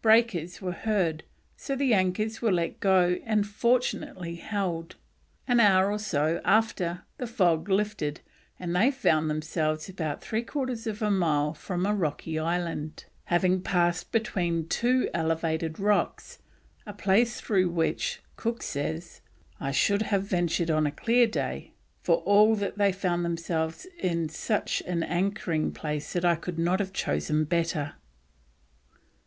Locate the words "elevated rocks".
15.12-16.38